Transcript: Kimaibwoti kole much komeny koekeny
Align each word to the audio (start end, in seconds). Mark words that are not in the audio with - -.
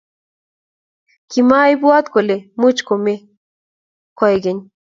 Kimaibwoti 1.29 2.09
kole 2.13 2.35
much 2.61 2.81
komeny 2.87 3.21
koekeny 4.17 4.61